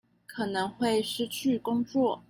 [0.25, 2.19] 可能會失去工作